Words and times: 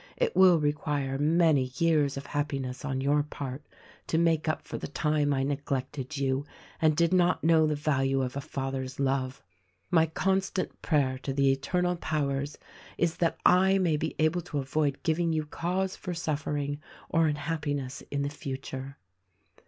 It 0.17 0.35
will 0.35 0.59
require 0.59 1.19
many 1.19 1.71
years 1.75 2.17
of 2.17 2.25
happiness 2.25 2.83
on 2.83 3.01
your 3.01 3.21
part 3.21 3.61
to 4.07 4.17
make 4.17 4.49
up 4.49 4.63
for 4.63 4.79
the 4.79 4.87
time 4.87 5.31
I 5.31 5.43
neglected 5.43 6.17
you 6.17 6.43
and 6.81 6.97
did 6.97 7.13
not 7.13 7.43
know 7.43 7.67
the 7.67 7.75
value 7.75 8.23
of 8.23 8.35
a 8.35 8.41
father's 8.41 8.99
love. 8.99 9.43
My 9.91 10.07
constant 10.07 10.81
prayer 10.81 11.19
to 11.19 11.33
the 11.33 11.51
Eternal 11.51 11.97
powers 11.97 12.57
is 12.97 13.17
that 13.17 13.37
I 13.45 13.77
may 13.77 13.95
be 13.95 14.15
able 14.17 14.41
to 14.41 14.57
avoid 14.57 15.03
giving 15.03 15.33
you 15.33 15.45
cause 15.45 15.95
for 15.95 16.15
suffering 16.15 16.81
or 17.07 17.29
unhap 17.29 17.61
piness 17.65 18.01
in 18.09 18.23
the 18.23 18.29
future. 18.29 18.97